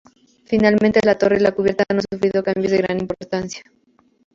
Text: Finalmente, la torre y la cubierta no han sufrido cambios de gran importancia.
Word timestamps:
Finalmente, 0.45 0.99
la 1.05 1.15
torre 1.19 1.37
y 1.37 1.41
la 1.41 1.51
cubierta 1.51 1.83
no 1.93 1.97
han 1.97 2.03
sufrido 2.11 2.41
cambios 2.43 2.71
de 2.71 2.77
gran 2.79 2.99
importancia. 2.99 3.61